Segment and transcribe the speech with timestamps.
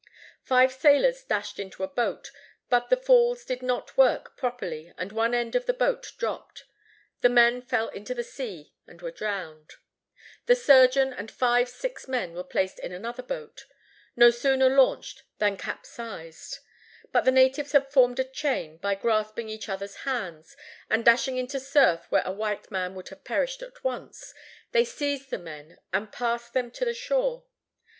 [0.41, 2.31] Five sailors dashed into a boat;
[2.71, 6.63] but the falls did not work properly, and one end of the boat dropped.
[7.19, 9.75] The men fell into the sea and were drowned.
[10.47, 13.67] The surgeon and five sick men were placed in another boat:
[14.15, 16.57] no sooner launched than capsized.
[17.11, 20.57] But the natives had formed a chain by grasping each others hands;
[20.89, 24.33] and dashing into surf where a white man would have perished at once,
[24.71, 27.43] they seized the men and passed them to the shore.